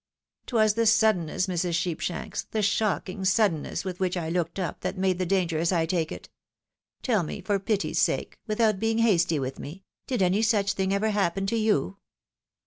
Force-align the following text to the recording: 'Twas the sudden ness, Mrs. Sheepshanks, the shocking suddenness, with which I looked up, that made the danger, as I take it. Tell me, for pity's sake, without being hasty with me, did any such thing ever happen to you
'Twas 0.47 0.73
the 0.73 0.87
sudden 0.87 1.27
ness, 1.27 1.45
Mrs. 1.45 1.75
Sheepshanks, 1.75 2.47
the 2.49 2.63
shocking 2.63 3.23
suddenness, 3.23 3.85
with 3.85 3.99
which 3.99 4.17
I 4.17 4.29
looked 4.31 4.57
up, 4.57 4.81
that 4.81 4.97
made 4.97 5.19
the 5.19 5.27
danger, 5.27 5.59
as 5.59 5.71
I 5.71 5.85
take 5.85 6.11
it. 6.11 6.27
Tell 7.03 7.21
me, 7.21 7.39
for 7.39 7.59
pity's 7.59 8.01
sake, 8.01 8.39
without 8.47 8.79
being 8.79 8.97
hasty 8.97 9.37
with 9.37 9.59
me, 9.59 9.83
did 10.07 10.23
any 10.23 10.41
such 10.41 10.73
thing 10.73 10.91
ever 10.91 11.11
happen 11.11 11.45
to 11.45 11.55
you 11.55 11.97